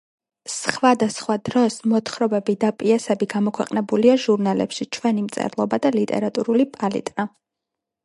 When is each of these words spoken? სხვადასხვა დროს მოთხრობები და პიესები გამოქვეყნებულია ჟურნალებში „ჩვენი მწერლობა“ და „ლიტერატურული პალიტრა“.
სხვადასხვა 0.51 1.35
დროს 1.49 1.77
მოთხრობები 1.91 2.57
და 2.65 2.73
პიესები 2.81 3.29
გამოქვეყნებულია 3.35 4.19
ჟურნალებში 4.27 4.91
„ჩვენი 4.99 5.29
მწერლობა“ 5.29 5.83
და 5.87 5.97
„ლიტერატურული 6.03 6.71
პალიტრა“. 6.77 7.33